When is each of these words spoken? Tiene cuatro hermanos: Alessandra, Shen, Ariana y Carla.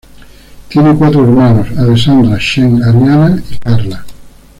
Tiene 0.67 0.95
cuatro 0.95 1.21
hermanos: 1.21 1.77
Alessandra, 1.77 2.35
Shen, 2.39 2.81
Ariana 2.81 3.39
y 3.51 3.57
Carla. 3.59 4.03